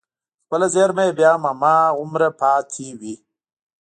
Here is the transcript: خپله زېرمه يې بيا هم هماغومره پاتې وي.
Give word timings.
خپله 0.45 0.67
زېرمه 0.73 1.03
يې 1.07 1.13
بيا 1.19 1.31
هم 1.35 1.43
هماغومره 1.51 2.27
پاتې 2.41 2.87
وي. 2.99 3.15